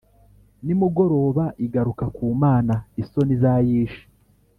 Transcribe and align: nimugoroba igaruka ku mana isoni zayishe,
nimugoroba 0.65 1.45
igaruka 1.65 2.05
ku 2.15 2.25
mana 2.43 2.75
isoni 3.01 3.33
zayishe, 3.41 4.03